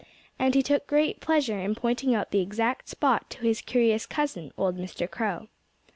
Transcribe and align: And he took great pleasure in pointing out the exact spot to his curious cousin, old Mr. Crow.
And 0.39 0.55
he 0.55 0.63
took 0.63 0.87
great 0.87 1.19
pleasure 1.19 1.59
in 1.59 1.75
pointing 1.75 2.15
out 2.15 2.31
the 2.31 2.41
exact 2.41 2.89
spot 2.89 3.29
to 3.29 3.41
his 3.43 3.61
curious 3.61 4.07
cousin, 4.07 4.51
old 4.57 4.75
Mr. 4.75 5.07
Crow. 5.07 5.47